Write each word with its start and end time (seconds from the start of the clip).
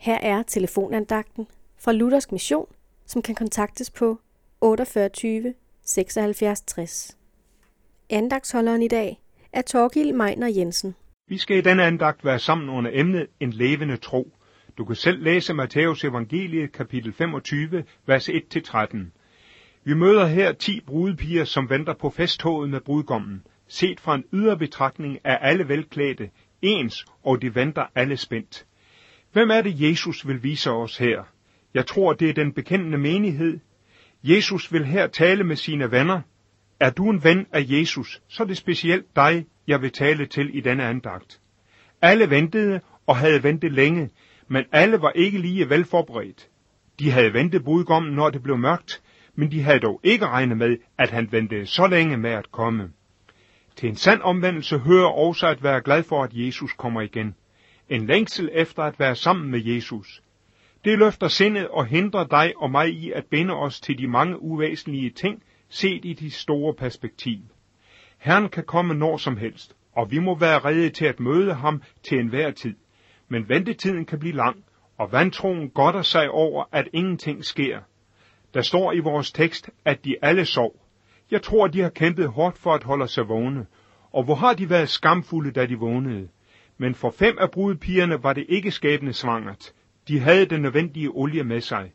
Her 0.00 0.18
er 0.22 0.42
telefonandagten 0.42 1.46
fra 1.78 1.92
Luthersk 1.92 2.32
Mission, 2.32 2.66
som 3.06 3.22
kan 3.22 3.34
kontaktes 3.34 3.90
på 3.90 4.20
48 4.60 5.54
76 5.82 6.60
60. 6.60 7.16
Andagsholderen 8.10 8.82
i 8.82 8.88
dag 8.88 9.20
er 9.52 9.62
Torgild 9.62 10.12
Meiner 10.12 10.46
Jensen. 10.48 10.94
Vi 11.28 11.38
skal 11.38 11.56
i 11.56 11.60
denne 11.60 11.84
andagt 11.84 12.24
være 12.24 12.38
sammen 12.38 12.68
under 12.68 12.90
emnet 12.94 13.26
En 13.40 13.50
levende 13.50 13.96
tro. 13.96 14.32
Du 14.78 14.84
kan 14.84 14.96
selv 14.96 15.22
læse 15.22 15.54
Matteus 15.54 16.04
evangelie 16.04 16.68
kapitel 16.68 17.12
25, 17.12 17.84
vers 18.06 18.28
1-13. 18.28 18.96
Vi 19.84 19.94
møder 19.94 20.26
her 20.26 20.52
ti 20.52 20.80
brudepiger, 20.80 21.44
som 21.44 21.70
venter 21.70 21.94
på 21.94 22.10
festtoget 22.10 22.70
med 22.70 22.80
brudgommen. 22.80 23.46
Set 23.68 24.00
fra 24.00 24.14
en 24.14 24.24
ydre 24.32 24.58
betragtning 24.58 25.18
er 25.24 25.36
alle 25.36 25.68
velklædte, 25.68 26.30
ens, 26.62 27.06
og 27.22 27.42
de 27.42 27.54
venter 27.54 27.84
alle 27.94 28.16
spændt. 28.16 28.66
Hvem 29.32 29.50
er 29.50 29.62
det, 29.62 29.80
Jesus 29.80 30.28
vil 30.28 30.42
vise 30.42 30.70
os 30.70 30.98
her? 30.98 31.22
Jeg 31.74 31.86
tror, 31.86 32.12
det 32.12 32.30
er 32.30 32.34
den 32.34 32.52
bekendende 32.52 32.98
menighed. 32.98 33.60
Jesus 34.22 34.72
vil 34.72 34.84
her 34.86 35.06
tale 35.06 35.44
med 35.44 35.56
sine 35.56 35.90
venner. 35.90 36.20
Er 36.80 36.90
du 36.90 37.10
en 37.10 37.24
ven 37.24 37.46
af 37.52 37.64
Jesus, 37.68 38.22
så 38.28 38.42
er 38.42 38.46
det 38.46 38.56
specielt 38.56 39.16
dig, 39.16 39.46
jeg 39.66 39.82
vil 39.82 39.92
tale 39.92 40.26
til 40.26 40.56
i 40.56 40.60
denne 40.60 40.84
andagt. 40.84 41.40
Alle 42.02 42.30
ventede 42.30 42.80
og 43.06 43.16
havde 43.16 43.42
ventet 43.42 43.72
længe, 43.72 44.10
men 44.48 44.64
alle 44.72 45.02
var 45.02 45.10
ikke 45.10 45.38
lige 45.38 45.70
velforberedt. 45.70 46.48
De 46.98 47.10
havde 47.10 47.32
ventet 47.32 47.64
budgommen, 47.64 48.12
når 48.12 48.30
det 48.30 48.42
blev 48.42 48.58
mørkt, 48.58 49.02
men 49.34 49.50
de 49.50 49.62
havde 49.62 49.80
dog 49.80 50.00
ikke 50.02 50.26
regnet 50.26 50.58
med, 50.58 50.76
at 50.98 51.10
han 51.10 51.32
ventede 51.32 51.66
så 51.66 51.86
længe 51.86 52.16
med 52.16 52.30
at 52.30 52.50
komme. 52.50 52.90
Til 53.76 53.88
en 53.88 53.96
sand 53.96 54.20
omvendelse 54.22 54.78
hører 54.78 55.08
også 55.08 55.46
at 55.46 55.62
være 55.62 55.80
glad 55.80 56.02
for, 56.02 56.22
at 56.24 56.30
Jesus 56.32 56.72
kommer 56.72 57.00
igen. 57.00 57.34
En 57.90 58.06
længsel 58.06 58.50
efter 58.52 58.82
at 58.82 59.00
være 59.00 59.14
sammen 59.14 59.50
med 59.50 59.64
Jesus. 59.64 60.22
Det 60.84 60.98
løfter 60.98 61.28
sindet 61.28 61.68
og 61.68 61.86
hindrer 61.86 62.26
dig 62.26 62.52
og 62.56 62.70
mig 62.70 62.88
i 62.88 63.12
at 63.12 63.26
binde 63.30 63.54
os 63.54 63.80
til 63.80 63.98
de 63.98 64.08
mange 64.08 64.42
uvæsentlige 64.42 65.10
ting, 65.10 65.42
set 65.68 66.04
i 66.04 66.12
de 66.12 66.30
store 66.30 66.74
perspektiv. 66.74 67.38
Herren 68.18 68.48
kan 68.48 68.64
komme 68.64 68.94
når 68.94 69.16
som 69.16 69.36
helst, 69.36 69.76
og 69.92 70.10
vi 70.10 70.18
må 70.18 70.38
være 70.38 70.58
rede 70.58 70.90
til 70.90 71.04
at 71.04 71.20
møde 71.20 71.54
ham 71.54 71.82
til 72.02 72.18
enhver 72.18 72.50
tid. 72.50 72.74
Men 73.28 73.48
ventetiden 73.48 74.04
kan 74.04 74.18
blive 74.18 74.34
lang, 74.34 74.64
og 74.98 75.12
vantroen 75.12 75.70
godter 75.70 76.02
sig 76.02 76.30
over, 76.30 76.64
at 76.72 76.88
ingenting 76.92 77.44
sker. 77.44 77.80
Der 78.54 78.62
står 78.62 78.92
i 78.92 78.98
vores 78.98 79.32
tekst, 79.32 79.70
at 79.84 80.04
de 80.04 80.16
alle 80.22 80.44
sov. 80.44 80.86
Jeg 81.30 81.42
tror, 81.42 81.66
de 81.66 81.80
har 81.80 81.90
kæmpet 81.90 82.28
hårdt 82.28 82.58
for 82.58 82.72
at 82.72 82.84
holde 82.84 83.08
sig 83.08 83.28
vågne, 83.28 83.66
og 84.12 84.24
hvor 84.24 84.34
har 84.34 84.54
de 84.54 84.70
været 84.70 84.88
skamfulde, 84.88 85.50
da 85.50 85.66
de 85.66 85.74
vågnede. 85.74 86.28
Men 86.82 86.94
for 86.94 87.10
fem 87.10 87.38
af 87.40 87.50
brudepigerne 87.50 88.22
var 88.22 88.32
det 88.32 88.46
ikke 88.48 88.70
skæbne 88.70 89.12
svangert. 89.12 89.72
De 90.08 90.20
havde 90.20 90.46
den 90.46 90.62
nødvendige 90.62 91.08
olie 91.08 91.44
med 91.44 91.60
sig. 91.60 91.92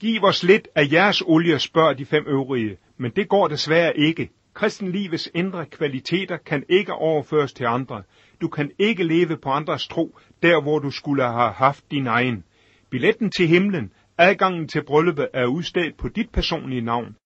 Giv 0.00 0.24
os 0.24 0.42
lidt 0.42 0.68
af 0.74 0.92
jeres 0.92 1.22
olie, 1.26 1.58
spørger 1.58 1.92
de 1.92 2.06
fem 2.06 2.24
øvrige, 2.26 2.76
men 2.96 3.10
det 3.16 3.28
går 3.28 3.48
desværre 3.48 3.96
ikke. 3.98 4.30
Kristenlivets 4.54 5.30
indre 5.34 5.66
kvaliteter 5.66 6.36
kan 6.36 6.64
ikke 6.68 6.92
overføres 6.92 7.52
til 7.52 7.64
andre. 7.64 8.02
Du 8.40 8.48
kan 8.48 8.70
ikke 8.78 9.04
leve 9.04 9.36
på 9.36 9.50
andres 9.50 9.88
tro, 9.88 10.18
der 10.42 10.62
hvor 10.62 10.78
du 10.78 10.90
skulle 10.90 11.22
have 11.22 11.52
haft 11.52 11.90
din 11.90 12.06
egen. 12.06 12.44
Billetten 12.90 13.30
til 13.30 13.46
himlen, 13.46 13.92
adgangen 14.18 14.68
til 14.68 14.84
brylluppet 14.84 15.28
er 15.34 15.46
udstedt 15.46 15.96
på 15.96 16.08
dit 16.08 16.30
personlige 16.30 16.80
navn. 16.80 17.16